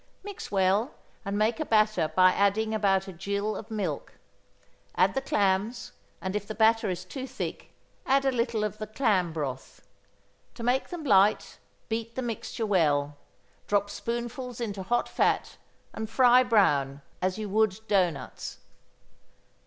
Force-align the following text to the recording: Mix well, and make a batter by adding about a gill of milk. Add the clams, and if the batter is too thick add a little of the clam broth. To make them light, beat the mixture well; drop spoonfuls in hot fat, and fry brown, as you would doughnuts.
Mix 0.23 0.49
well, 0.51 0.95
and 1.23 1.37
make 1.37 1.59
a 1.59 1.63
batter 1.67 2.07
by 2.15 2.31
adding 2.31 2.73
about 2.73 3.07
a 3.07 3.13
gill 3.13 3.55
of 3.55 3.69
milk. 3.69 4.13
Add 4.95 5.13
the 5.13 5.21
clams, 5.21 5.91
and 6.21 6.35
if 6.35 6.47
the 6.47 6.55
batter 6.55 6.89
is 6.89 7.05
too 7.05 7.27
thick 7.27 7.71
add 8.07 8.25
a 8.25 8.31
little 8.31 8.63
of 8.63 8.79
the 8.79 8.87
clam 8.87 9.31
broth. 9.31 9.83
To 10.55 10.63
make 10.63 10.87
them 10.89 11.03
light, 11.03 11.59
beat 11.87 12.15
the 12.15 12.23
mixture 12.23 12.65
well; 12.65 13.15
drop 13.67 13.91
spoonfuls 13.91 14.59
in 14.59 14.73
hot 14.73 15.07
fat, 15.07 15.57
and 15.93 16.09
fry 16.09 16.41
brown, 16.41 17.03
as 17.21 17.37
you 17.37 17.47
would 17.49 17.79
doughnuts. 17.87 18.57